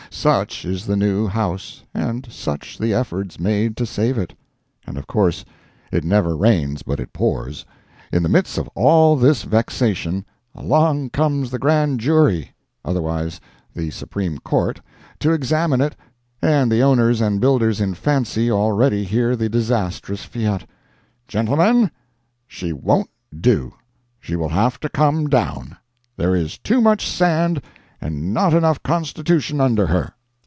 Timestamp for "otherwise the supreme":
12.85-14.37